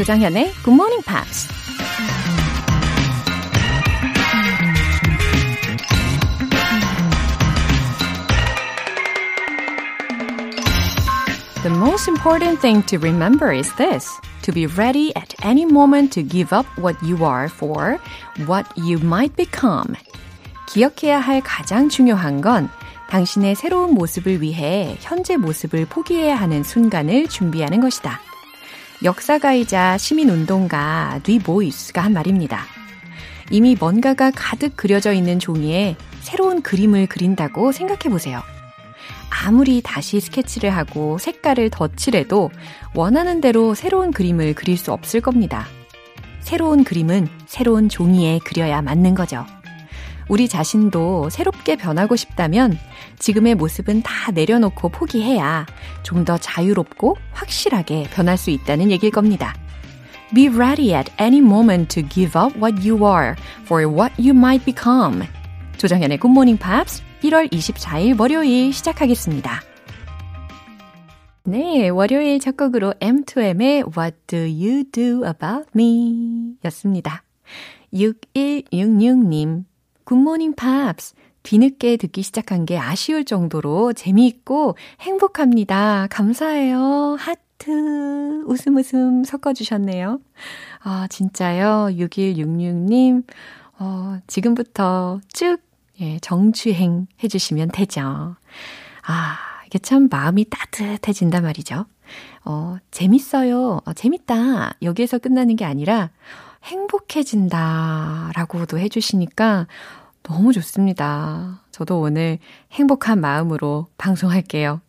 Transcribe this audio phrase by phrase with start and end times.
[0.00, 1.46] 조장현의 Good Morning Pops.
[11.62, 14.08] The most important thing to remember is this.
[14.44, 17.98] To be ready at any moment to give up what you are for
[18.46, 19.96] what you might become.
[20.66, 22.70] 기억해야 할 가장 중요한 건
[23.10, 28.29] 당신의 새로운 모습을 위해 현재 모습을 포기해야 하는 순간을 준비하는 것이다.
[29.02, 32.64] 역사가이자 시민운동가 뉘 보이스가 한 말입니다.
[33.50, 38.42] 이미 뭔가가 가득 그려져 있는 종이에 새로운 그림을 그린다고 생각해 보세요.
[39.30, 42.50] 아무리 다시 스케치를 하고 색깔을 덧칠해도
[42.94, 45.66] 원하는 대로 새로운 그림을 그릴 수 없을 겁니다.
[46.40, 49.46] 새로운 그림은 새로운 종이에 그려야 맞는 거죠.
[50.28, 52.78] 우리 자신도 새롭게 변하고 싶다면
[53.20, 55.66] 지금의 모습은 다 내려놓고 포기해야
[56.02, 59.54] 좀 더 자유롭고 확실하게 변할 수 있다는 얘기일 겁니다.
[60.34, 64.64] Be ready at any moment to give up what you are for what you might
[64.64, 65.22] become.
[65.78, 69.62] 조정현의 Morning Pops 1월 24일 월요일 시작하겠습니다.
[71.44, 77.22] 네, 월요일 첫 곡으로 M2M의 What Do You Do About Me 였습니다.
[77.92, 79.64] 6166님,
[80.04, 81.14] 굿모닝 팝스.
[81.42, 86.06] 뒤늦게 듣기 시작한 게 아쉬울 정도로 재미있고 행복합니다.
[86.10, 87.16] 감사해요.
[87.18, 88.42] 하트.
[88.46, 90.20] 웃음 웃음 섞어주셨네요.
[90.82, 91.88] 아, 진짜요?
[91.92, 93.24] 6166님,
[93.78, 95.58] 어, 지금부터 쭉,
[96.00, 98.36] 예, 정주행 해주시면 되죠.
[99.06, 101.84] 아, 이게 참 마음이 따뜻해진단 말이죠.
[102.44, 103.80] 어, 재밌어요.
[103.84, 104.72] 어, 재밌다.
[104.82, 106.10] 여기에서 끝나는 게 아니라
[106.64, 108.32] 행복해진다.
[108.34, 109.66] 라고도 해주시니까
[110.22, 111.62] 너무 좋습니다.
[111.70, 112.38] 저도 오늘
[112.72, 114.80] 행복한 마음으로 방송할게요.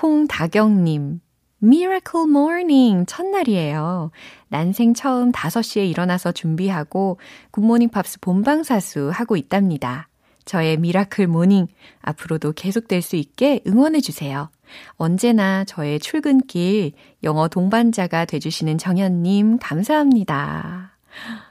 [0.00, 1.20] 홍다경님,
[1.62, 4.10] Miracle Morning 첫날이에요.
[4.48, 7.18] 난생 처음 5시에 일어나서 준비하고
[7.52, 10.08] 굿모닝 팝스 본방사수 하고 있답니다.
[10.44, 11.68] 저의 Miracle Morning
[12.00, 14.50] 앞으로도 계속될 수 있게 응원해 주세요.
[14.94, 16.92] 언제나 저의 출근길
[17.22, 20.96] 영어 동반자가 돼 주시는 정현 님 감사합니다.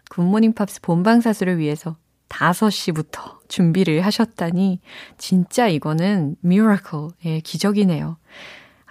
[0.09, 1.95] 굿모닝 팝스 본방사수를 위해서
[2.31, 4.79] 5시부터 준비를 하셨다니
[5.17, 8.17] 진짜 이거는 miracle의 기적이네요.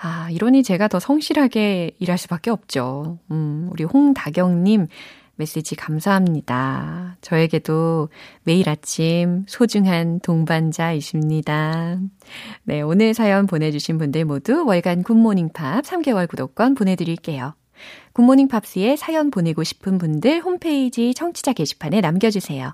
[0.02, 3.18] 아, 이러니 제가 더 성실하게 일할 수밖에 없죠.
[3.30, 4.86] 음, 우리 홍다경님
[5.40, 7.16] 메시지 감사합니다.
[7.22, 8.10] 저에게도
[8.44, 11.98] 매일 아침 소중한 동반자이십니다.
[12.64, 17.54] 네, 오늘 사연 보내주신 분들 모두 월간 굿모닝 팝스 3개월 구독권 보내드릴게요.
[18.12, 22.72] 굿모닝 팝스에 사연 보내고 싶은 분들 홈페이지 청취자 게시판에 남겨주세요.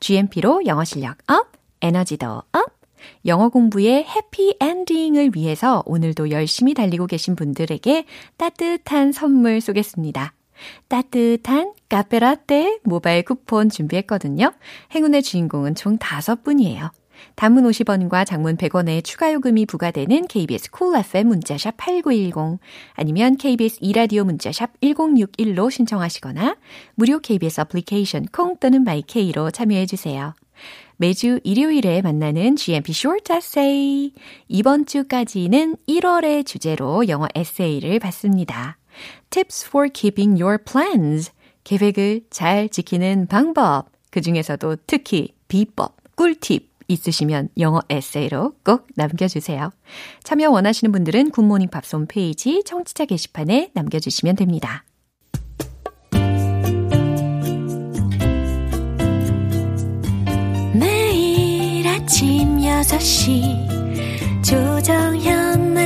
[0.00, 2.76] GMP로 영어 실력 up, 에너지도 up,
[3.24, 8.04] 영어 공부의 해피 엔딩을 위해서 오늘도 열심히 달리고 계신 분들에게
[8.36, 10.32] 따뜻한 선물 쏘겠습니다.
[10.88, 14.52] 따뜻한 카페라떼 모바일 쿠폰 준비했거든요.
[14.94, 16.90] 행운의 주인공은 총 5분이에요.
[17.34, 22.58] 단문 50원과 장문 100원의 추가 요금이 부과되는 KBS cool FM 문자샵 8910
[22.94, 26.56] 아니면 KBS 이라디오 문자샵 1061로 신청하시거나
[26.94, 30.34] 무료 KBS 애플리케이션 콩 또는 마이케이로 참여해 주세요.
[30.98, 34.12] 매주 일요일에 만나는 GMP Short Essay.
[34.48, 38.78] 이번 주까지는 1월의 주제로 영어 에세이를 받습니다.
[39.30, 41.32] Tips for keeping your plans.
[41.64, 43.90] 계획을 잘 지키는 방법.
[44.10, 49.70] 그 중에서도 특히 비법, 꿀팁 있으시면 영어 에세이로 꼭 남겨주세요.
[50.22, 54.84] 참여 원하시는 분들은 굿모닝 밥스 홈페이지 청취자 게시판에 남겨주시면 됩니다.
[60.74, 65.85] 매일 아침 6시 조정현의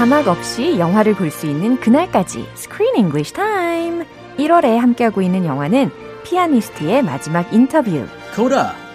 [0.00, 4.06] 자막 없이 영화를 볼 수 있는 그날까지 Screen English Time.
[4.38, 5.90] 1월에 함께하고 있는 영화는
[6.24, 8.06] 피아니스트의 마지막 인터뷰.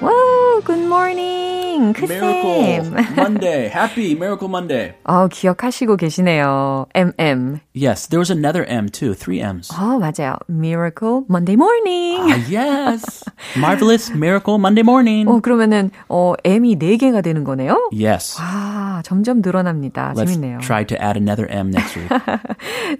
[0.02, 0.81] 와우, good
[1.80, 1.94] morning.
[1.95, 3.16] morning, Miracle 크쌤.
[3.16, 3.68] Monday.
[3.69, 4.94] Happy Miracle Monday.
[5.04, 6.88] 어, 기억하시고 계시네요.
[6.95, 7.60] MM.
[7.74, 9.13] Yes, there was another M too.
[9.13, 9.69] Three M's.
[9.69, 10.38] 어, 맞아요.
[10.50, 12.31] Miracle Monday morning.
[12.31, 13.24] Ah, yes.
[13.57, 15.27] Marvelous Miracle Monday morning.
[15.27, 17.89] 어, 그러면은, 어, M이 4개가 되는 거네요?
[17.92, 18.38] Yes.
[18.39, 20.13] 아, 점점 늘어납니다.
[20.16, 20.60] Let's 재밌네요.
[20.62, 22.10] try to add another M next week.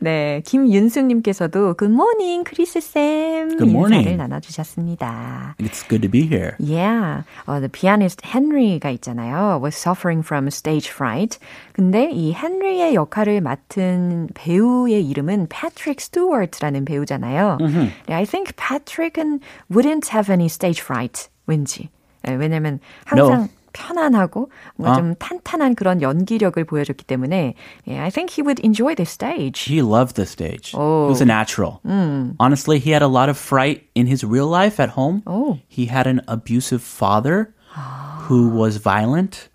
[0.02, 3.58] 네, 김윤숙 님께서도 Good morning, 크리스 쌤.
[3.58, 4.04] Good morning.
[4.08, 5.56] 인사를 나눠 주셨습니다.
[5.60, 6.56] it's good to be here.
[6.60, 9.61] Yeah, uh, the pianist Henry 가 있잖아요.
[9.63, 11.39] Was suffering from stage fright.
[11.73, 17.59] 근데 이 헨리의 역할을 맡은 배우의 이름은 Patrick Stewart라는 배우잖아요.
[17.61, 17.93] Mm-hmm.
[18.09, 19.41] I think Patrick은
[19.71, 21.29] wouldn't have any stage fright.
[21.47, 21.91] 왠지.
[22.29, 23.49] 예, 왜냐면 항상 No.
[23.73, 24.97] 편안하고 뭔가 어?
[24.97, 27.55] 좀 탄탄한 그런 연기력을 보여줬기 때문에
[27.87, 29.63] yeah, I think he would enjoy the stage.
[29.71, 30.75] He loved the stage.
[30.75, 31.07] Oh.
[31.07, 31.79] He was a natural.
[32.41, 35.23] Honestly, he had a lot of fright in his real life at home.
[35.25, 35.59] Oh.
[35.69, 37.55] He had an abusive father
[38.26, 39.50] who was violent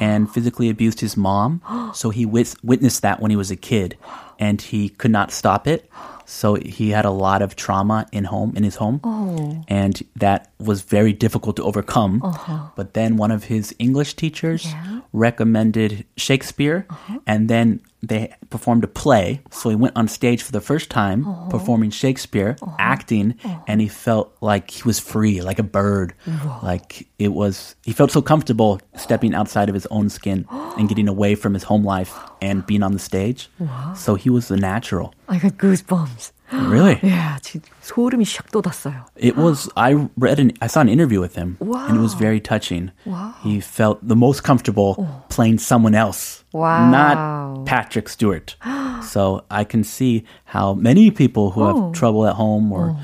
[0.00, 1.60] and physically abused his mom.
[1.94, 3.96] so he wit- witnessed that when he was a kid
[4.38, 5.88] and he could not stop it.
[6.24, 9.00] So he had a lot of trauma in home in his home.
[9.04, 9.64] Oh.
[9.68, 12.22] And that was very difficult to overcome.
[12.22, 12.70] Uh-huh.
[12.76, 14.66] But then one of his English teachers
[15.12, 17.18] recommended Shakespeare uh-huh.
[17.26, 19.40] and then they performed a play.
[19.50, 21.46] So he went on stage for the first time oh.
[21.48, 22.74] performing Shakespeare, oh.
[22.78, 23.64] acting, oh.
[23.68, 26.14] and he felt like he was free, like a bird.
[26.62, 31.08] Like it was, he felt so comfortable stepping outside of his own skin and getting
[31.08, 33.48] away from his home life and being on the stage.
[33.96, 35.14] So he was the natural.
[35.28, 36.32] I got goosebumps.
[36.51, 36.97] Really?
[37.03, 39.03] Yeah, 지금 소름이 샥 돋았어요.
[39.17, 39.67] It was.
[39.75, 40.53] I read an.
[40.61, 42.91] I saw an interview with him, and it was very touching.
[43.05, 43.33] Wow.
[43.43, 44.95] He felt the most comfortable
[45.27, 46.87] playing someone else, Wow.
[46.89, 48.55] not Patrick Stewart.
[49.03, 52.95] so I can see how many people who have trouble at home or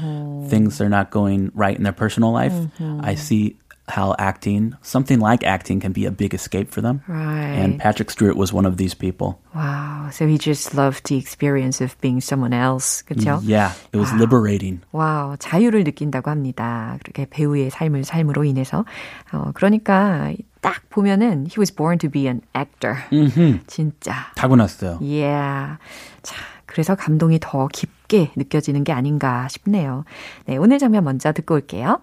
[0.48, 2.54] things are not going right in their personal life.
[2.80, 3.58] I see
[3.90, 7.02] how acting, something like acting, can be a big escape for them.
[7.08, 7.60] Right.
[7.60, 9.40] And Patrick Stewart was one of these people.
[9.54, 10.08] Wow.
[10.12, 13.04] So he just loved the experience of being someone else.
[13.04, 13.42] 그렇죠?
[13.44, 14.82] Yeah, it was liberating.
[14.94, 16.98] 와우, 자유를 느낀다고 합니다.
[17.04, 18.86] 그렇게 배우의 삶을 삶으로 인해서.
[19.34, 22.96] 어, 그러니까 딱 보면은 he was born to be an actor.
[23.68, 24.32] 진짜.
[24.36, 25.00] 타고났어요.
[25.02, 25.78] Yeah.
[26.22, 26.36] 자,
[26.66, 30.06] 그래서 감동이 더 깊게 느껴지는 게 아닌가 싶네요.
[30.46, 32.00] 네, 오늘 장면 먼저 듣고 올게요.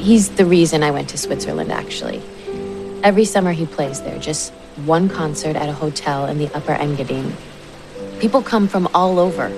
[0.00, 2.22] He's the reason I went to Switzerland, actually.
[3.02, 4.50] Every summer he plays there, just
[4.86, 7.32] one concert at a hotel in the Upper Engadine.
[8.18, 9.52] People come from all over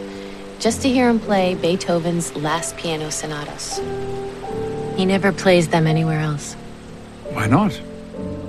[0.58, 3.78] just to hear him play Beethoven's last piano sonatas.
[4.96, 6.54] He never plays them anywhere else.
[7.30, 7.80] Why not?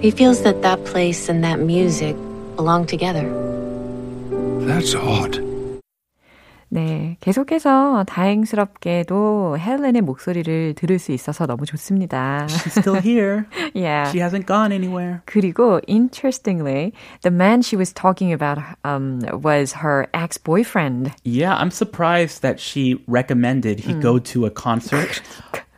[0.02, 2.16] He feels that that place and that music
[2.56, 3.30] belong together.
[4.66, 5.43] That's odd.
[6.73, 12.47] 네, 계속해서 다행스럽게도 헬렌의 목소리를 들을 수 있어서 너무 좋습니다.
[12.47, 13.47] She's still here.
[13.75, 14.11] yeah.
[14.11, 15.23] She hasn't gone anywhere.
[15.25, 16.93] 그리고 interestingly,
[17.23, 21.15] the man she was talking about um, was her ex-boyfriend.
[21.25, 25.23] Yeah, I'm surprised that she recommended he go to a concert.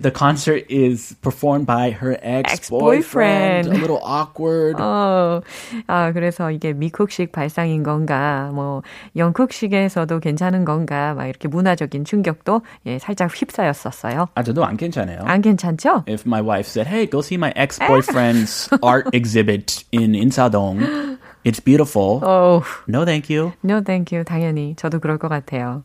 [0.00, 3.66] the concert is performed by her ex-boyfriend.
[3.66, 3.66] Ex-boyfriend.
[3.66, 4.76] A little awkward.
[4.80, 5.40] 어,
[5.88, 8.82] 아, 그래서 이게 미국식 발상인 건가, 뭐,
[9.16, 14.28] 영국식에서도 괜찮은 건가, 막 이렇게 문화적인 충격도 예, 살짝 휩싸였었어요.
[14.36, 15.18] 아, 저도 안 괜찮아요.
[15.24, 16.04] 안 괜찮죠?
[16.08, 21.18] If my wife said, "Hey, go see my ex-boyfriend's art exhibit in Insadong.
[21.44, 23.52] It's beautiful." 어, No, thank you.
[23.64, 24.24] no thank you.
[24.24, 25.82] 당연히 저도 그럴 것 같아요.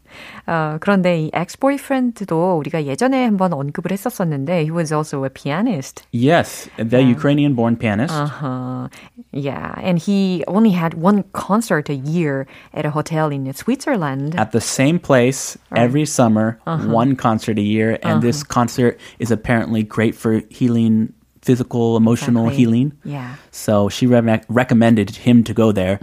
[0.48, 6.04] 어, 그런데 이 ex-boyfriend도 우리가 예전에 한번 언급을 했었었는데 he was also a pianist.
[6.14, 8.14] Yes, the Ukrainian-born pianist.
[8.14, 8.90] Uh-huh.
[9.32, 14.36] Yeah, and he only had one concert a year at a hotel in Switzerland.
[14.38, 19.84] at the same place every summer, one concert a year, and this concert is apparently
[19.84, 21.14] great for healing
[21.46, 22.58] physical, emotional Exactly.
[22.64, 22.92] healing.
[23.04, 23.36] Yeah.
[23.52, 25.98] So she re- recommended him to go there.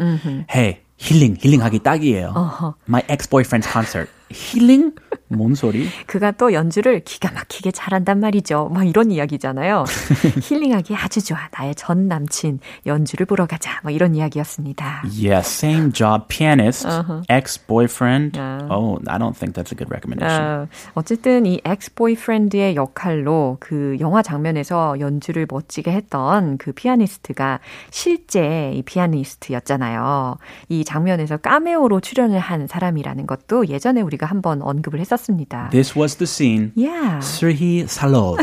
[0.51, 2.75] Hey, 힐링, 힐링하기 딱이에요.
[2.89, 4.11] My ex-boyfriend's concert.
[4.34, 4.94] 힐링?
[5.30, 5.88] 뭔 소리?
[6.06, 8.70] 그가 또 연주를 기가 막히게 잘한단 말이죠.
[8.74, 9.86] 막 이런 이야기잖아요.
[10.44, 11.40] 힐링하기 아주 좋아.
[11.52, 13.80] 나의 전 남친 연주를 보러 가자.
[13.84, 15.04] 막 이런 이야기였습니다.
[15.06, 16.88] Yeah, same job, pianist,
[17.30, 18.40] ex-boyfriend.
[18.70, 20.44] Oh, I don't think that's a good recommendation.
[20.44, 27.60] 어, 어쨌든 이 ex-boyfriend의 역할로 그 영화 장면에서 연주를 멋지게 했던 그 피아니스트가
[27.90, 30.38] 실제 이 피아니스트였잖아요.
[30.70, 35.70] 이 장면에서 카메오로 출연을 한 사람이라는 것도 예전에 우리가 한번 언급을 했었습니다.
[35.72, 36.72] This was the scene.
[36.76, 37.20] Yeah.
[37.20, 38.40] Serhiy Salov.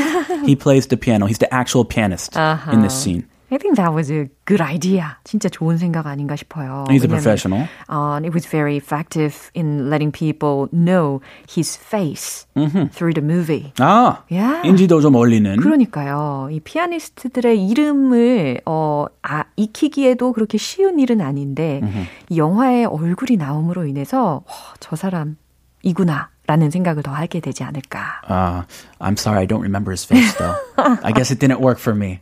[0.47, 1.27] he plays the piano.
[1.27, 2.37] He's the actual pianist
[2.73, 3.25] in this scene.
[3.53, 5.17] I think that was a good idea.
[5.25, 6.85] 진짜 좋은 생각 아닌가 싶어요.
[6.89, 7.67] He's a professional.
[7.89, 11.21] Uh, it was very effective in letting people know
[11.53, 12.47] his face
[12.95, 13.73] through the movie.
[13.81, 14.63] 아, Yeah.
[14.63, 15.57] 인지도 좀 올리는.
[15.57, 16.47] 그러니까요.
[16.53, 21.81] 이 피아니스트들의 이름을 어, 아, 익히기에도 그렇게 쉬운 일은 아닌데
[22.29, 25.37] 이 영화에 얼굴이 나옴으로 인해서 와, 저 사람
[25.83, 26.29] 이구나.
[26.47, 28.23] 라는 생각을 더 하게 되지 않을까.
[28.29, 28.65] Uh,
[28.99, 30.57] I'm sorry, I don't remember his face though.
[31.05, 32.19] I guess it didn't work for me.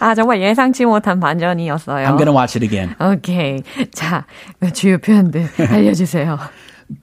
[0.00, 2.06] 아, 정말 예상치 못한 반전이었어요.
[2.06, 2.94] I'm gonna watch it again.
[2.98, 3.62] 오케이.
[3.92, 4.24] 자,
[4.72, 6.38] 주요 표현들 알려주세요.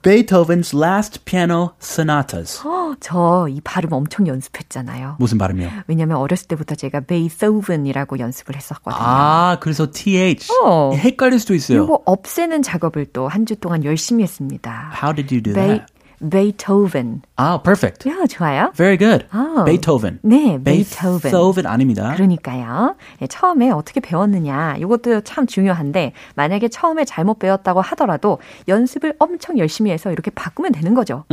[0.02, 2.60] Beethoven's Last Piano Sonatas.
[3.00, 5.16] 저 이 발음 엄청 연습했잖아요.
[5.18, 5.70] 무슨 발음이요?
[5.86, 9.00] 왜냐면 어렸을 때부터 제가 베이토븐이라고 연습을 했었거든요.
[9.00, 10.50] 아, 그래서 TH.
[10.64, 10.92] 어.
[10.94, 11.84] 헷갈릴 수도 있어요.
[11.84, 14.90] 이거 없애는 작업을 또 한 주 동안 열심히 했습니다.
[15.00, 15.84] How did you do that?
[16.30, 17.22] 베이토븐.
[17.36, 18.08] Ah, perfect.
[18.08, 18.72] 야, 좋아요.
[18.74, 19.26] Very good.
[19.30, 19.64] 아.
[19.64, 20.18] Beethoven.
[20.22, 21.20] 네, 베이토븐.
[21.20, 22.12] Beethoven 아닙니다.
[22.14, 22.96] 그러니까요.
[23.22, 24.76] 예, 처음에 어떻게 배웠느냐.
[24.78, 30.94] 이것도 참 중요한데 만약에 처음에 잘못 배웠다고 하더라도 연습을 엄청 열심히 해서 이렇게 바꾸면 되는
[30.94, 31.24] 거죠.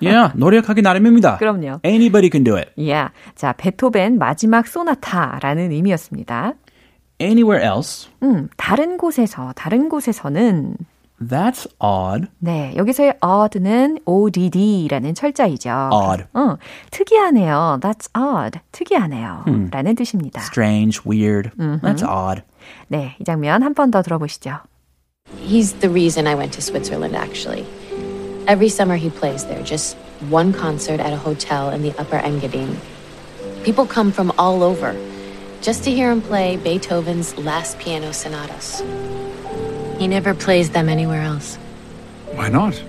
[0.00, 1.38] yeah, 노력하기 나름입니다.
[1.38, 1.80] 그럼요.
[1.84, 2.70] Anybody can do it.
[2.90, 6.54] 야, 자, 베토벤 마지막 소나타라는 의미였습니다.
[7.20, 10.76] Anywhere else, 음, 다른 곳에서, 다른 곳에서는
[11.23, 12.27] that's odd.
[12.39, 15.89] 네, 여기서의 odd는 odd라는 철자이죠.
[15.91, 16.23] Odd.
[16.33, 16.57] 어,
[16.91, 17.79] 특이하네요.
[17.81, 18.59] That's odd.
[18.71, 19.43] 특이하네요.
[19.71, 20.41] 라는 뜻입니다.
[20.41, 21.49] Strange, weird.
[21.57, 22.41] That's odd.
[22.87, 24.59] 네, 이 장면 한 번 더 들어보시죠.
[25.45, 27.65] He's the reason I went to Switzerland, actually.
[28.47, 29.95] Every summer he plays there, just
[30.31, 32.75] one concert at a hotel in the Upper Engadine.
[33.63, 34.95] People come from all over
[35.61, 38.81] just to hear him play Beethoven's last piano sonatas.
[39.99, 41.57] He never plays them anywhere else.
[42.35, 42.81] Why not?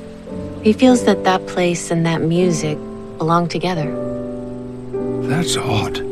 [0.62, 2.78] He feels that that place and that music
[3.18, 3.90] belong together.
[5.26, 6.06] That's odd.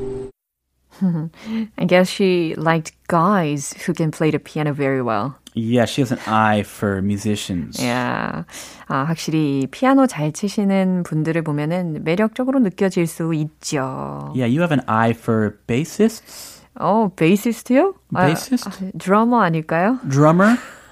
[1.78, 5.37] I guess she liked guys who can play the piano very well.
[5.55, 7.83] Yeah, she has an eye for musicians.
[7.83, 8.45] Yeah.
[8.88, 14.33] 아, 확실히 피아노 잘 치시는 분들을 보면은 매력적으로 느껴질 수 있죠.
[14.35, 17.95] Yeah, you have an eye for bassists, 어, 베이시스트요?
[18.12, 18.69] Bassist?
[18.69, 19.99] 아, 아, 드러머 아닐까요?
[20.09, 20.57] drummer,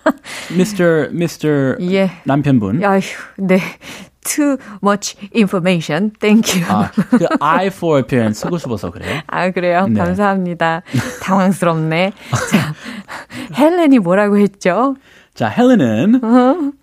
[0.50, 1.12] Mr.
[1.12, 1.77] Mr.
[1.91, 2.12] 예.
[2.25, 2.84] 남편분.
[2.84, 3.01] 아휴,
[3.38, 3.60] 네.
[4.24, 6.12] Too much information.
[6.20, 6.65] Thank you.
[6.70, 9.22] 아, 그 eye for 표현 쓰고 싶어서 그래요.
[9.25, 9.88] 아, 그래요?
[9.88, 10.00] 네.
[10.00, 10.84] 감사합니다.
[11.24, 12.13] 당황스럽네.
[12.51, 12.75] 자,
[13.58, 14.96] 헬렌이 뭐라고 했죠?
[15.34, 16.22] 자, 헬렌은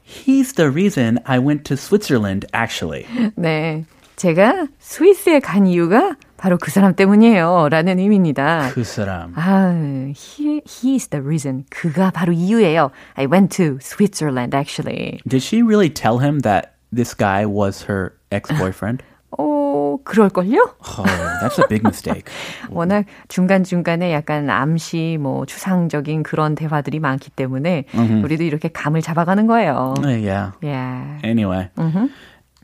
[0.05, 3.07] He's the reason I went to Switzerland actually.
[3.37, 3.85] 네.
[4.17, 7.68] 제가 스위스에 간 이유가 바로 그 사람 때문이에요.
[7.68, 8.71] 라는 의미입니다.
[8.73, 9.33] 그 사람.
[9.37, 9.73] 아,
[10.16, 11.64] he, he is the reason.
[11.68, 12.90] 그가 바로 이유예요.
[13.16, 15.18] I went to Switzerland actually.
[15.28, 19.02] Did she really tell him that this guy was her ex-boyfriend?
[19.37, 20.76] 오, 그럴걸요?
[20.80, 21.04] oh,
[21.42, 22.25] that's a big mistake.
[22.71, 27.85] 워낙 중간중간에 약간 암시, 뭐, 추상적인 그런 대화들이 많기 때문에
[28.25, 29.95] 우리도 이렇게 감을 잡아가는 거예요.
[29.99, 30.52] Uh, yeah.
[30.62, 31.21] Yeah.
[31.23, 31.68] Anyway,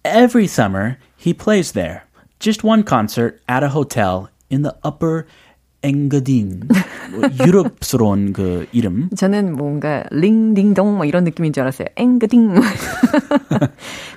[0.04, 2.04] every summer he plays there.
[2.38, 5.26] Just one concert at a hotel in the Upper
[5.85, 6.61] Engadine.
[7.12, 9.09] 뭐 유럽스러운 그 이름.
[9.17, 11.88] 저는 뭔가 링딩동 뭐 이런 느낌인 줄 알았어요.
[11.97, 12.55] 앵그딩.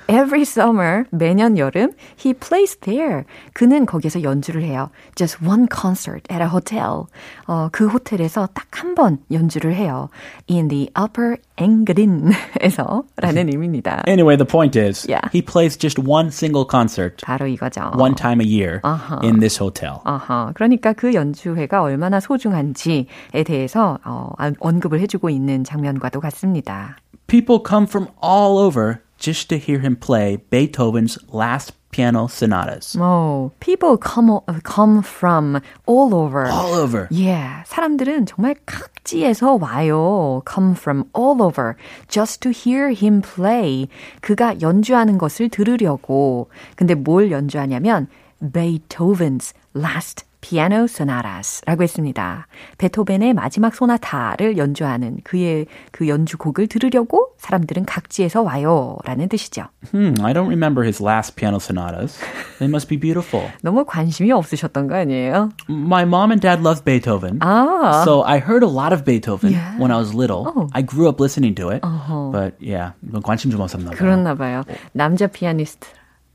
[0.08, 3.24] Every summer 매년 여름 he plays there.
[3.52, 4.90] 그는 거기서 연주를 해요.
[5.14, 7.04] Just one concert at a hotel.
[7.46, 10.08] 어, 그 호텔에서 딱 한 번 연주를 해요.
[10.48, 14.02] In the Upper Engadine에서 라는 의미입니다.
[14.08, 15.28] Anyway, the point is, Yeah.
[15.32, 17.92] he plays just one single concert 바로 이거죠.
[17.98, 18.80] one time a year
[19.22, 20.00] in this hotel.
[20.04, 23.06] 아하, 그러니까 그 연주 회가 얼마나 소중한지에
[23.44, 26.96] 대해서 어, 안- 언급을 해주고 있는 장면과도 같습니다.
[27.26, 32.96] People come from all over just to hear him play Beethoven's last piano sonatas.
[33.00, 36.46] Oh, people come come from all over.
[36.48, 37.08] All over.
[37.10, 40.42] Yeah, 사람들은 정말 각지에서 와요.
[40.48, 41.76] Come from all over
[42.08, 43.88] just to hear him play.
[44.20, 46.48] 그가 연주하는 것을 들으려고.
[46.76, 48.06] 근데 뭘 연주하냐면
[48.40, 52.46] Beethoven's Last Piano Sonatas라고 했습니다.
[52.78, 59.66] 베토벤의 마지막 소나타를 연주하는 그의 그 연주곡을 들으려고 사람들은 각지에서 와요라는 뜻이죠.
[59.92, 62.18] Hmm, I don't remember his last piano sonatas.
[62.58, 63.50] They must be beautiful.
[63.62, 65.50] 너무 관심이 없으셨던 거 아니에요?
[65.68, 67.38] My mom and dad loved Beethoven.
[67.40, 68.02] 아.
[68.04, 69.76] So I heard a lot of Beethoven Yeah.
[69.78, 70.46] when I was little.
[70.46, 70.68] Oh.
[70.72, 71.82] I grew up listening to it.
[71.82, 72.92] But yeah,
[73.24, 73.98] 관심 좀 없었나 봐요.
[73.98, 74.62] 그렇나 봐요.
[74.92, 75.88] 남자 피아니스트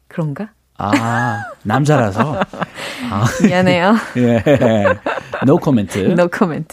[0.08, 0.50] 그런가?
[0.79, 2.41] 아, 남자라서.
[3.43, 3.97] 미안해요.
[4.15, 4.99] yeah.
[5.45, 5.97] No comment.
[5.97, 6.73] No comment.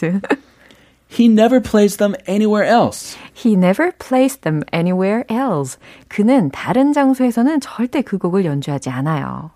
[1.08, 3.16] He never plays them anywhere else.
[3.32, 5.78] He never plays them anywhere else.
[6.08, 9.50] 그는 다른 장소에서는 절대 그 곡을 연주하지 않아요.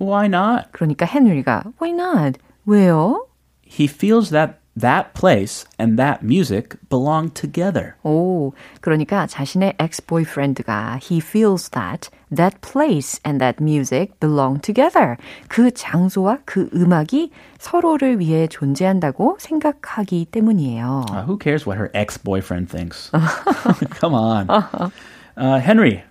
[0.00, 0.70] Why not?
[0.72, 2.38] 그러니까 헨리가 Why not?
[2.66, 3.26] 왜요?
[3.62, 7.96] He feels that that place and that music belong together.
[8.04, 15.16] 오, 그러니까 자신의 ex-boyfriend가 he feels that that place and that music belong together.
[15.48, 21.06] 그 장소와 그 음악이 서로를 위해 존재한다고 생각하기 때문이에요.
[21.10, 23.10] Uh, who cares what her ex-boyfriend thinks?
[23.98, 24.48] Come on.
[25.36, 26.04] Uh, Henry,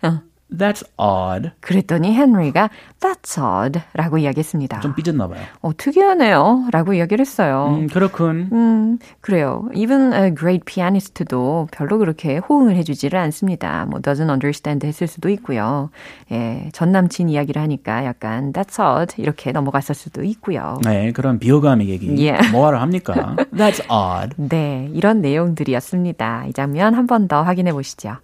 [0.57, 1.51] That's odd.
[1.61, 4.81] 그랬더니 헨리가 that's odd 라고 이야기했습니다.
[4.81, 5.41] 좀 삐졌나 봐요.
[5.61, 6.67] 어, 특이하네요.
[6.73, 7.77] 라고 이야기를 했어요.
[7.79, 8.49] 음, 그렇군.
[8.53, 9.69] 음, 그래요.
[9.75, 13.87] Even a great pianist도 별로 그렇게 호응을 해주지를 않습니다.
[13.89, 15.91] 뭐 doesn't understand 했을 수도 있고요.
[16.31, 20.79] 예, 전 남친 이야기를 하니까 약간 that's odd 이렇게 넘어갔을 수도 있고요.
[20.85, 22.51] 네, 그런 비호감의 얘기 Yeah.
[22.53, 23.37] 뭐하러 합니까?
[23.53, 24.35] That's odd.
[24.37, 26.47] 네, 이런 내용들이었습니다.
[26.49, 28.17] 이 장면 한 번 더 확인해 보시죠.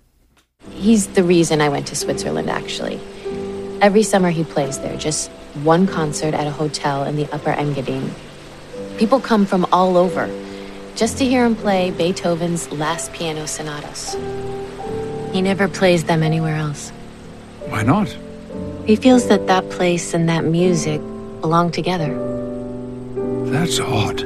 [0.72, 3.00] He's the reason I went to Switzerland, actually.
[3.82, 5.30] Every summer he plays there, just
[5.64, 8.10] one concert at a hotel in the Upper Engadine.
[8.98, 10.30] People come from all over
[10.96, 14.16] just to hear him play Beethoven's Last Piano Sonatas.
[15.34, 16.92] He never plays them anywhere else.
[17.68, 18.16] Why not?
[18.86, 21.02] He feels that that place and that music
[21.42, 22.14] belong together.
[23.52, 24.24] That's odd.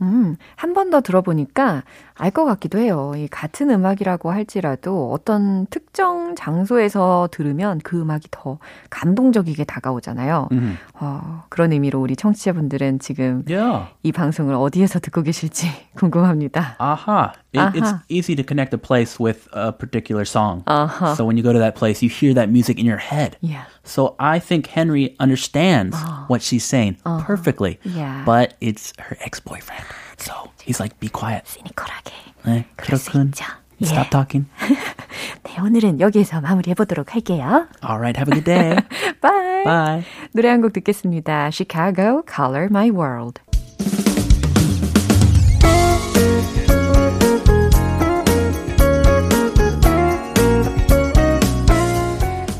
[0.00, 1.82] 음, 한 번 더 들어보니까
[2.15, 3.13] 알 것 같기도 해요.
[3.15, 10.49] 이 같은 음악이라고 할지라도 어떤 특정 장소에서 들으면 그 음악이 더 감동적이게 다가오잖아요.
[10.51, 10.77] 음.
[10.93, 13.87] 어, 그런 의미로 우리 청취자분들은 지금 Yeah.
[14.03, 16.75] 이 방송을 어디에서 듣고 계실지 궁금합니다.
[16.79, 17.33] Aha.
[17.53, 18.01] It, It's Aha.
[18.09, 20.63] easy to connect a place with a particular song.
[20.67, 21.15] Uh-huh.
[21.15, 23.37] So when you go to that place, you hear that music in your head.
[23.41, 23.65] Yeah.
[23.83, 27.79] So I think Henry understands what she's saying perfectly.
[27.83, 28.23] Yeah.
[28.25, 29.85] But it's her ex-boyfriend.
[30.23, 30.33] So
[30.65, 31.43] he's like, be quiet.
[31.47, 32.11] 시니컬하게.
[32.45, 33.27] 네, 그럴 수 그렇군.
[33.29, 33.45] 있죠.
[33.83, 34.09] Stop 예.
[34.09, 34.49] talking.
[35.43, 37.67] 네, 오늘은 여기에서 마무리해 보도록 할게요.
[37.83, 38.77] All right, have a good day.
[39.21, 39.63] Bye.
[39.65, 40.03] Bye.
[40.33, 41.51] 노래 한 곡 듣겠습니다.
[41.51, 43.41] Chicago, Color My World.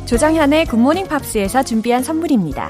[0.05, 2.69] 조정현의 굿모닝 팝스에서 준비한 선물입니다.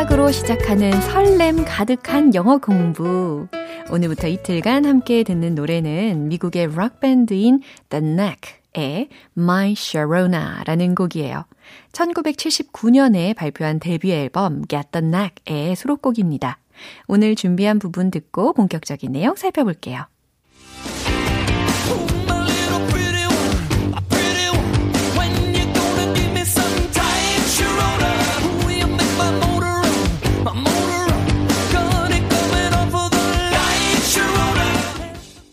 [0.00, 3.46] 음악으로 시작하는 설렘 가득한 영어 공부.
[3.90, 7.60] 오늘부터 이틀간 함께 듣는 노래는 미국의 락밴드인
[7.90, 11.44] The Knack의 My Sharona라는 곡이에요.
[11.92, 16.58] 1979년에 발표한 데뷔 앨범 Get the Knack의 수록곡입니다.
[17.06, 20.06] 오늘 준비한 부분 듣고 본격적인 내용 살펴볼게요.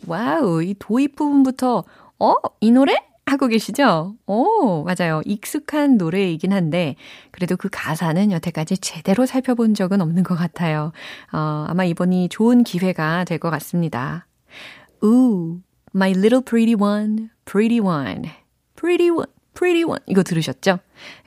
[0.07, 1.83] 와우, 이 도입 부분부터
[2.19, 2.33] 어?
[2.61, 2.95] 이 노래?
[3.25, 4.15] 하고 계시죠?
[4.25, 5.21] 오, 맞아요.
[5.25, 6.95] 익숙한 노래이긴 한데,
[7.31, 10.93] 그래도 그 가사는 여태까지 제대로 살펴본 적은 없는 것 같아요.
[11.33, 14.27] 어, 아마 이번이 좋은 기회가 될 것 같습니다.
[15.03, 15.59] Ooh,
[15.93, 18.29] my little pretty one, pretty one,
[18.77, 19.99] pretty one, pretty one.
[20.07, 20.79] 이거 들으셨죠?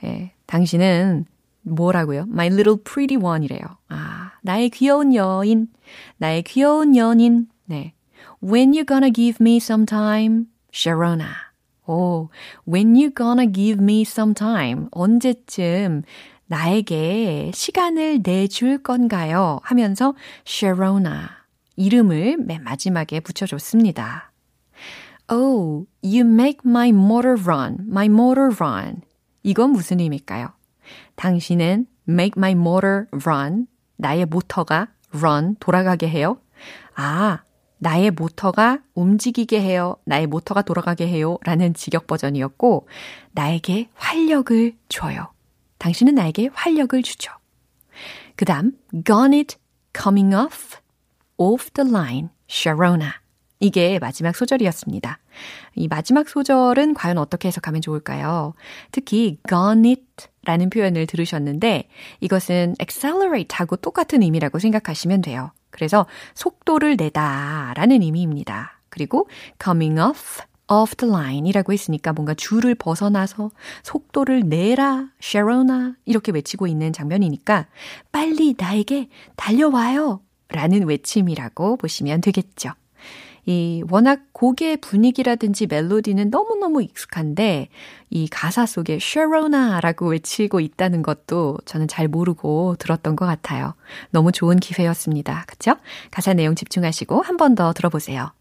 [0.03, 1.25] 예, 당신은
[1.61, 2.23] 뭐라고요?
[2.31, 3.61] My little pretty one이래요.
[3.89, 5.67] 아, 나의 귀여운 여인,
[6.17, 7.47] 나의 귀여운 연인.
[7.65, 7.93] 네.
[8.43, 11.29] When you gonna give me some time, Sharona.
[11.87, 12.29] 오,
[12.67, 14.87] when you gonna give me some time?
[14.91, 16.01] 언제쯤
[16.47, 19.59] 나에게 시간을 내줄 건가요?
[19.61, 20.15] 하면서
[20.47, 21.27] Sharona
[21.75, 24.31] 이름을 맨 마지막에 붙여줬습니다.
[25.29, 29.01] Oh, you make my motor run, my motor run.
[29.43, 30.49] 이건 무슨 의미일까요?
[31.15, 36.39] 당신은 make my motor run, 나의 모터가 run, 돌아가게 해요.
[36.95, 37.43] 아,
[37.83, 39.97] 나의 모터가 움직이게 해요.
[40.05, 41.39] 나의 모터가 돌아가게 해요.
[41.43, 42.87] 라는 직역 버전이었고,
[43.31, 45.33] 나에게 활력을 줘요.
[45.79, 47.31] 당신은 나에게 활력을 주죠.
[48.35, 49.57] 그 다음, gone it,
[49.99, 50.77] coming off,
[51.37, 53.20] off the line, Sharona.
[53.61, 55.19] 이게 마지막 소절이었습니다.
[55.75, 58.53] 이 마지막 소절은 과연 어떻게 해석하면 좋을까요?
[58.91, 61.87] 특히 gone it 라는 표현을 들으셨는데
[62.19, 65.51] 이것은 accelerate 하고 똑같은 의미라고 생각하시면 돼요.
[65.69, 68.81] 그래서 속도를 내다 라는 의미입니다.
[68.89, 69.29] 그리고
[69.63, 73.51] coming off off the line 이라고 했으니까 뭔가 줄을 벗어나서
[73.83, 77.67] 속도를 내라, Sharona 이렇게 외치고 있는 장면이니까
[78.11, 82.71] 빨리 나에게 달려와요 라는 외침이라고 보시면 되겠죠.
[83.45, 87.69] 이 워낙 곡의 분위기라든지 멜로디는 너무너무 익숙한데
[88.09, 93.73] 이 가사 속에 Sharona라고 외치고 있다는 것도 저는 잘 모르고 들었던 것 같아요.
[94.11, 95.45] 너무 좋은 기회였습니다.
[95.47, 95.75] 그쵸?
[96.11, 98.31] 가사 내용 집중하시고 한 번 더 들어보세요.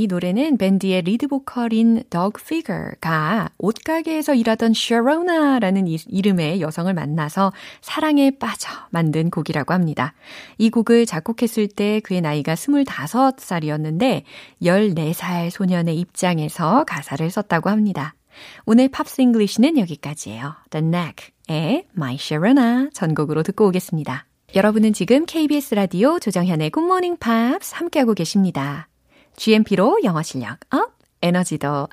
[0.00, 8.30] 이 노래는 밴드의 리드 보컬인 Doug Fieger가 옷가게에서 일하던 Sharona라는 이, 이름의 여성을 만나서 사랑에
[8.30, 10.14] 빠져 만든 곡이라고 합니다.
[10.56, 14.22] 이 곡을 작곡했을 때 그의 나이가 25살이었는데
[14.62, 18.14] 14살 소년의 입장에서 가사를 썼다고 합니다.
[18.64, 20.54] 오늘 Pops English는 여기까지예요.
[20.70, 24.24] The Knack의 My Sharona 전곡으로 듣고 오겠습니다.
[24.54, 28.89] 여러분은 지금 KBS 라디오 조정현의 Good Morning Pops 함께하고 계십니다.
[29.40, 31.88] GMP로 영어 실력 up, 에너지도 up,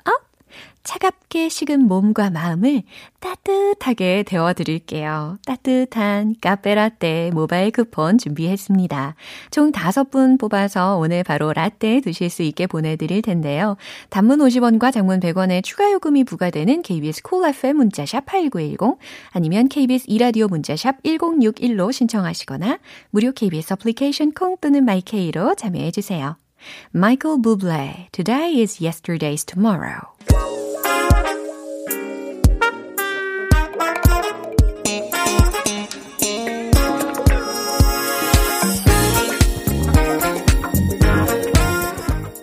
[0.82, 2.82] 차갑게 식은 몸과 마음을
[3.20, 5.38] 따뜻하게 데워드릴게요.
[5.46, 9.14] 따뜻한 카페라떼 모바일 쿠폰 준비했습니다.
[9.50, 13.78] 총 5분 뽑아서 오늘 바로 라떼 드실 수 있게 보내드릴 텐데요.
[14.10, 18.98] 단문 50원과 장문 100원의 추가 요금이 부과되는 KBS cool FM 문자샵 8910
[19.30, 26.36] 아니면 KBS 이라디오 문자샵 1061로 신청하시거나 무료 KBS 애플리케이션 콩 또는 마이케이로 참여해주세요.
[26.92, 30.08] Michael Bublé, Today is Yesterday's Tomorrow.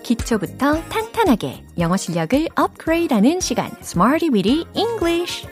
[0.03, 5.47] 기초부터 탄탄하게 영어 실력을 업그레이드하는 시간, Smarty Weedy English.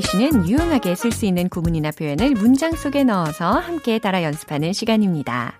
[0.00, 5.58] English는 유용하게 쓸 수 있는 구문이나 표현을 문장 속에 넣어서 함께 따라 연습하는 시간입니다.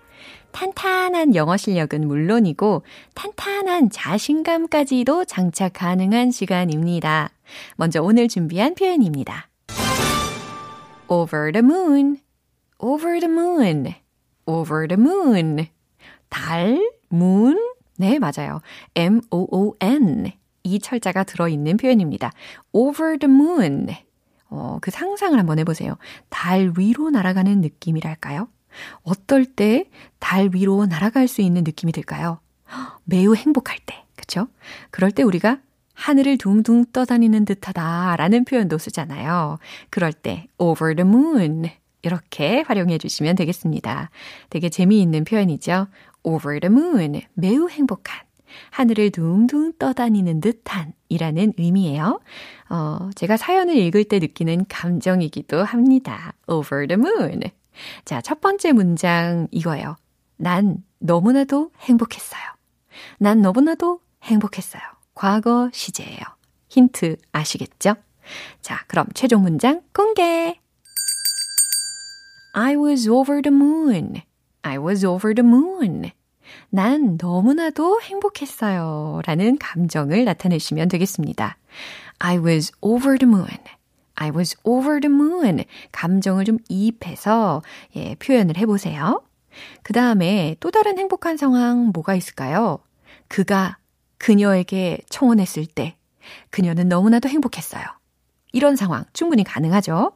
[0.51, 7.29] 탄탄한 영어 실력은 물론이고 탄탄한 자신감까지도 장착 가능한 시간입니다.
[7.75, 9.47] 먼저 오늘 준비한 표현입니다.
[11.07, 12.17] over the moon,
[12.79, 13.93] over the moon,
[14.47, 15.67] over the moon.
[16.29, 16.81] 달,
[17.13, 17.57] moon.
[17.97, 18.61] 네, 맞아요.
[18.95, 20.31] M-O-O-N.
[20.63, 22.31] 이 철자가 들어있는 표현입니다.
[22.73, 23.87] over the moon.
[24.51, 25.97] 어, 그 상상을 한번 해보세요.
[26.29, 28.47] 달 위로 날아가는 느낌이랄까요?
[29.03, 29.85] 어떨 때
[30.19, 32.39] 달 위로 날아갈 수 있는 느낌이 들까요?
[33.03, 34.47] 매우 행복할 때, 그쵸?
[34.91, 35.59] 그럴 때 우리가
[35.93, 39.57] 하늘을 둥둥 떠다니는 듯하다 라는 표현도 쓰잖아요.
[39.89, 41.65] 그럴 때 over the moon
[42.01, 44.09] 이렇게 활용해 주시면 되겠습니다.
[44.49, 45.87] 되게 재미있는 표현이죠.
[46.23, 48.21] over the moon 매우 행복한
[48.71, 52.19] 하늘을 둥둥 떠다니는 듯한 이라는 의미예요.
[52.69, 56.33] 어, 제가 사연을 읽을 때 느끼는 감정이기도 합니다.
[56.47, 57.41] over the moon.
[58.05, 59.95] 자, 첫 번째 문장 이거예요.
[60.37, 62.41] 난 너무나도 행복했어요.
[63.19, 64.81] 난 너무나도 행복했어요.
[65.13, 66.19] 과거 시제예요.
[66.69, 67.95] 힌트 아시겠죠?
[68.61, 70.59] 자, 그럼 최종 문장 공개.
[72.53, 74.21] I was over the moon.
[74.61, 76.11] I was over the moon.
[76.69, 79.21] 난 너무나도 행복했어요.
[79.25, 81.57] 라는 감정을 나타내시면 되겠습니다.
[82.19, 83.57] I was over the moon.
[84.15, 85.63] I was over the moon.
[85.91, 87.61] 감정을 좀 이입해서
[87.95, 89.23] 예, 표현을 해보세요.
[89.83, 92.79] 그 다음에 또 다른 행복한 상황 뭐가 있을까요?
[93.27, 93.77] 그가
[94.17, 95.95] 그녀에게 청혼했을 때
[96.51, 97.83] 그녀는 너무나도 행복했어요.
[98.53, 100.11] 이런 상황 충분히 가능하죠.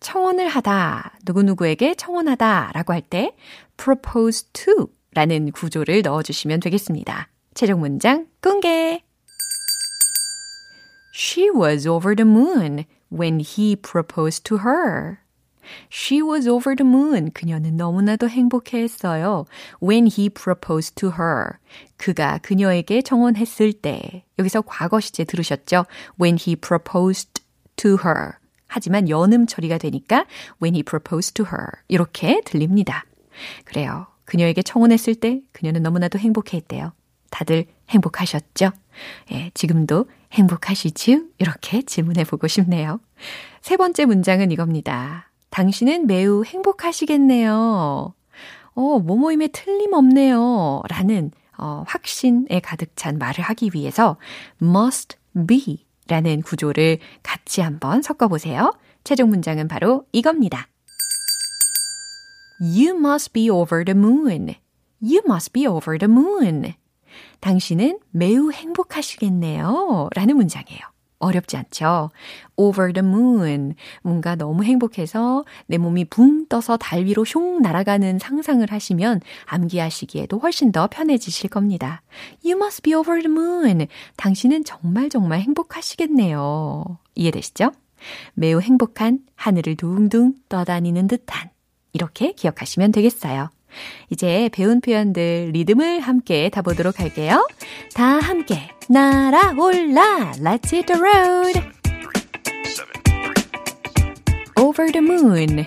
[0.00, 3.34] 청혼을 하다, 누구누구에게 청혼하다 라고 할 때
[3.76, 7.30] propose to 라는 구조를 넣어주시면 되겠습니다.
[7.54, 9.02] 최종 문장 공개!
[11.14, 15.16] She was over the moon when he proposed to her.
[15.90, 17.30] She was over the moon.
[17.32, 19.46] 그녀는 너무나도 행복해했어요.
[19.82, 21.52] When he proposed to her.
[21.96, 24.26] 그가 그녀에게 청혼했을 때.
[24.38, 25.86] 여기서 과거 시제 들으셨죠?
[26.20, 27.40] When he proposed
[27.76, 28.32] to her.
[28.66, 30.26] 하지만 연음 처리가 되니까
[30.62, 31.68] when he proposed to her.
[31.88, 33.06] 이렇게 들립니다.
[33.64, 34.08] 그래요.
[34.26, 36.92] 그녀에게 청혼했을 때 그녀는 너무나도 행복해했대요.
[37.30, 38.70] 다들 행복하셨죠?
[39.32, 41.22] 예, 지금도 행복하시지요?
[41.38, 43.00] 이렇게 질문해 보고 싶네요.
[43.62, 45.30] 세 번째 문장은 이겁니다.
[45.50, 48.14] 당신은 매우 행복하시겠네요.
[48.74, 50.82] 어, 모모임에 틀림없네요.
[50.88, 54.18] 라는 어, 확신에 가득 찬 말을 하기 위해서
[54.60, 58.74] must be 라는 구조를 같이 한번 섞어보세요.
[59.04, 60.68] 최종 문장은 바로 이겁니다.
[62.60, 64.54] You must be over the moon.
[65.02, 66.74] You must be over the moon.
[67.40, 70.08] 당신은 매우 행복하시겠네요.
[70.14, 70.80] 라는 문장이에요.
[71.18, 72.10] 어렵지 않죠?
[72.56, 73.74] over the moon.
[74.02, 80.72] 뭔가 너무 행복해서 내 몸이 붕 떠서 달 위로 슝 날아가는 상상을 하시면 암기하시기에도 훨씬
[80.72, 82.02] 더 편해지실 겁니다.
[82.44, 83.86] You must be over the moon.
[84.16, 86.98] 당신은 정말 정말 행복하시겠네요.
[87.14, 87.72] 이해되시죠?
[88.34, 91.50] 매우 행복한 하늘을 둥둥 떠다니는 듯한
[91.96, 93.48] 이렇게 기억하시면 되겠어요.
[94.10, 97.48] 이제 배운 표현들 리듬을 함께 타보도록 할게요.
[97.94, 101.60] 다 함께 날아올라 Let's hit the road
[104.58, 105.66] Over the moon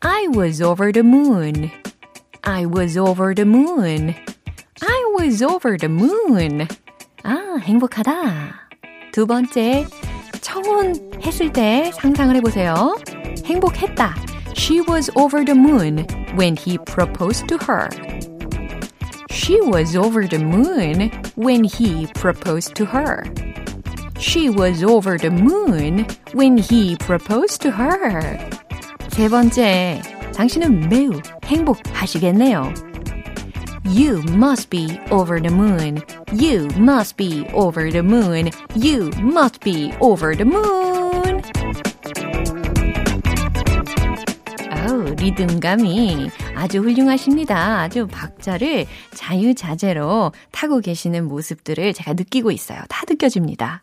[0.00, 1.70] I was over the moon
[2.42, 4.14] I was over the moon
[4.82, 6.66] I was over the moon
[7.22, 8.70] 아, 행복하다.
[9.12, 9.86] 두 번째,
[10.40, 12.96] 청혼했을 때 상상을 해보세요.
[13.44, 14.14] 행복했다.
[14.59, 17.89] She was over the moon when he proposed to her.
[19.29, 23.23] She was over the moon when he proposed to her.
[24.17, 28.37] She was over the moon when he proposed to her.
[29.09, 30.01] 세 번째,
[30.33, 32.73] 당신은 매우 행복하시겠네요.
[33.85, 36.03] You must be over the moon.
[36.33, 38.49] You must be over the moon.
[38.75, 41.43] You must be over the moon.
[45.16, 47.80] 리듬감이 아주 훌륭하십니다.
[47.80, 52.80] 아주 박자를 자유자재로 타고 계시는 모습들을 제가 느끼고 있어요.
[52.88, 53.82] 다 느껴집니다.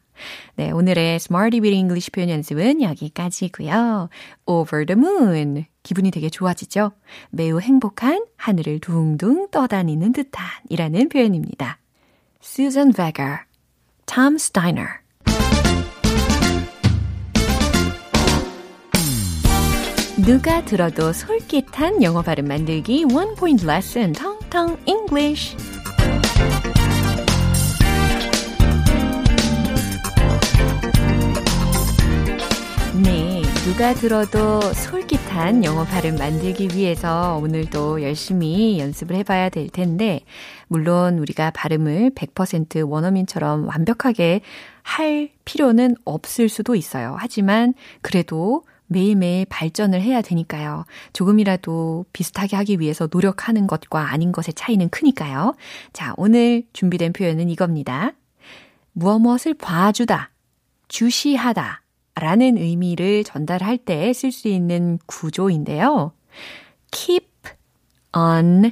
[0.56, 4.10] 네, 오늘의 Smarty Beat English 표현 연습은 여기까지고요.
[4.46, 5.66] Over the moon.
[5.84, 6.92] 기분이 되게 좋아지죠?
[7.30, 11.80] 매우 행복한 하늘을 둥둥 떠다니는 듯한 이라는 표현입니다.
[12.42, 13.38] Susan Vega,
[14.06, 15.07] Tom Steiner.
[20.28, 25.56] 누가 들어도 솔깃한 영어 발음 만들기 One Point Lesson 텅텅 English.
[33.02, 40.20] 네, 누가 들어도 솔깃한 영어 발음 만들기 위해서 오늘도 열심히 연습을 해봐야 될 텐데,
[40.68, 44.42] 물론 우리가 발음을 100% 원어민처럼 완벽하게
[44.82, 47.16] 할 필요는 없을 수도 있어요.
[47.18, 50.86] 하지만 그래도 매일매일 발전을 해야 되니까요.
[51.14, 55.56] 조금이라도 비슷하게 하기 위해서 노력하는 것과 아닌 것의 차이는 크니까요.
[55.94, 58.14] 자, 오늘 준비된 표현은 이겁니다.
[58.94, 60.32] 무엇 무엇을 봐주다,
[60.88, 61.84] 주시하다,
[62.16, 66.14] 라는 의미를 전달할 때 쓸 수 있는 구조인데요.
[66.92, 67.28] keep
[68.16, 68.72] an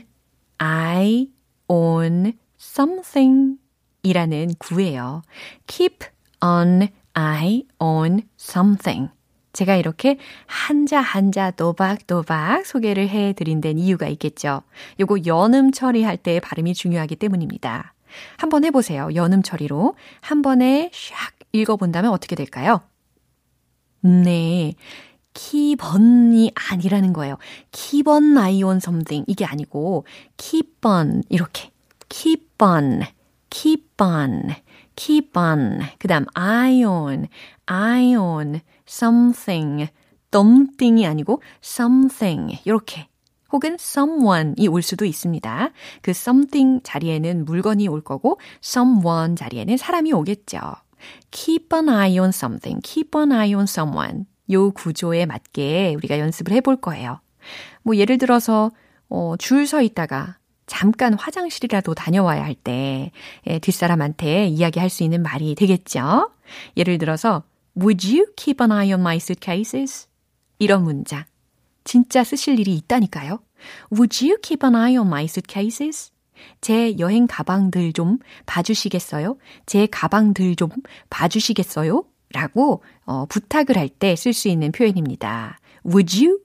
[0.59, 1.27] eye
[1.67, 3.57] on something
[4.01, 5.21] 이라는 구예요.
[5.67, 6.05] keep
[6.43, 9.09] an eye on something.
[9.55, 14.61] 제가 이렇게 한자 한자 또박또박 소개를 해 드린 데는 이유가 있겠죠.
[14.99, 17.93] 요거 연음 처리할 때 발음이 중요하기 때문입니다.
[18.37, 19.09] 한번 해보세요.
[19.15, 19.95] 연음 처리로.
[20.19, 22.81] 한 번에 샥 읽어본다면 어떻게 될까요?
[24.01, 24.73] 네.
[25.33, 27.37] keepon이 아니라는 거예요.
[28.37, 29.25] eye on something.
[29.27, 30.05] 이게 아니고,
[30.83, 31.23] on.
[31.29, 31.71] 이렇게.
[32.59, 33.03] on.
[33.55, 34.55] Keep on.
[34.95, 35.79] keep on.
[35.99, 37.27] 그 다음, eye on.
[37.67, 38.61] eye on.
[38.87, 39.87] something.
[40.33, 42.59] something이 아니고, something.
[42.65, 43.07] 이렇게.
[43.53, 45.69] 혹은 someone이 올 수도 있습니다.
[46.01, 50.59] 그 something 자리에는 물건이 올 거고, someone 자리에는 사람이 오겠죠.
[51.31, 54.25] keep an eye on something, keep an eye on someone.
[54.51, 57.21] 요 구조에 맞게 우리가 연습을 해볼 거예요.
[57.83, 58.71] 뭐 예를 들어서
[59.07, 63.11] 어, 줄 서 있다가 잠깐 화장실이라도 다녀와야 할 때
[63.61, 66.31] 뒷사람한테 이야기할 수 있는 말이 되겠죠.
[66.77, 67.43] 예를 들어서
[67.77, 70.07] Would you keep an eye on my suitcases?
[70.59, 71.25] 이런 문장.
[71.83, 73.39] 진짜 쓰실 일이 있다니까요.
[73.91, 76.11] Would you keep an eye on my suitcases?
[76.61, 79.37] 제 여행 가방들 좀 봐주시겠어요?
[79.65, 80.69] 제 가방들 좀
[81.09, 82.03] 봐주시겠어요?
[82.31, 85.59] 라고 어, 부탁을 할 때 쓸 수 있는 표현입니다.
[85.85, 86.39] Would you?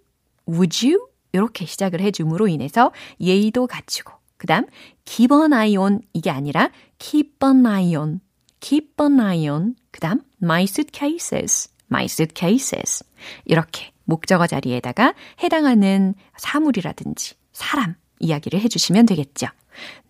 [0.49, 1.10] Would you?
[1.33, 4.67] 이렇게 시작을 해줌으로 인해서 예의도 갖추고 그 다음
[5.05, 8.21] keep an eye on 이게 아니라 keep an eye on
[8.61, 13.05] keep an eye on 그 다음 my suitcases my suitcases
[13.45, 19.47] 이렇게 목적어 자리에다가 해당하는 사물이라든지 사람 이야기를 해주시면 되겠죠.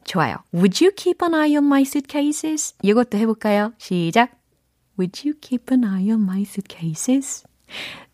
[0.04, 0.36] 좋아요.
[0.54, 2.74] Would you keep an eye on my suitcases?
[2.82, 3.72] 이것도 해볼까요?
[3.78, 4.30] 시작.
[4.98, 7.44] Would you keep an eye on my suitcases?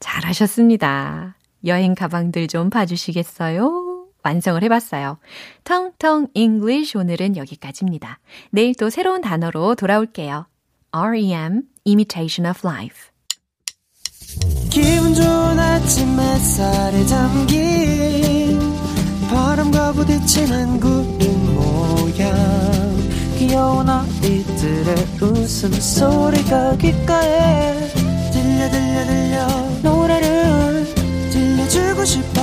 [0.01, 1.36] 잘하셨습니다.
[1.65, 4.07] 여행 가방들 좀 봐주시겠어요?
[4.23, 5.19] 완성을 해봤어요.
[5.65, 8.19] 텅텅 English 오늘은 여기까지입니다.
[8.51, 10.47] 내일 또 새로운 단어로 돌아올게요.
[10.91, 13.11] REM, Imitation of Life.
[14.71, 18.77] 기분 좋은 아침 햇살에 담긴
[19.77, 22.35] 모두가 부딪히는 구름 모양
[23.39, 27.79] 귀여운 아이들의 웃음소리가 귓가에
[28.33, 29.47] 들려 들려 들려
[29.83, 30.36] 노래를
[31.77, 32.41] 주고 싶어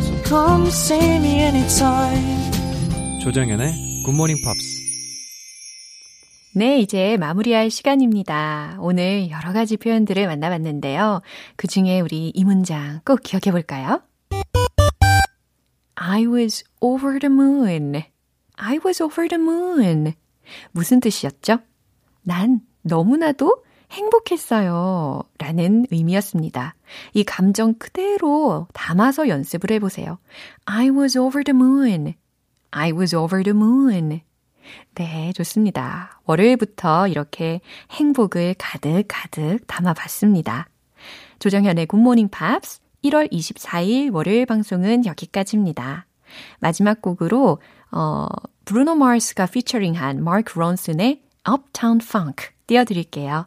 [0.00, 3.74] So come see me anytime 조정연의
[4.06, 4.80] 굿모닝 팝스.
[6.54, 8.78] 네, 이제 마무리할 시간입니다.
[8.80, 11.20] 오늘 여러 가지 표현들을 만나봤는데요.
[11.56, 14.00] 그 중에 우리 이 문장 꼭 기억해 볼까요?
[15.96, 18.02] I was over the moon.
[18.56, 20.14] I was over the moon.
[20.72, 21.58] 무슨 뜻이었죠?
[22.22, 25.22] 난 너무나도 행복했어요.
[25.38, 26.74] 라는 의미였습니다.
[27.14, 30.18] 이 감정 그대로 담아서 연습을 해보세요.
[30.64, 32.14] I was over the moon.
[32.70, 34.20] I was over the moon.
[34.94, 36.20] 네, 좋습니다.
[36.24, 40.68] 월요일부터 이렇게 행복을 가득 가득 담아봤습니다.
[41.38, 46.06] 조정현의 굿모닝 팝스 1월 24일 월요일 방송은 여기까지입니다.
[46.60, 48.26] 마지막 곡으로 어,
[48.66, 53.46] 브루노 마스가 피처링한 마크 론슨의 Uptown Funk 띄워드릴게요.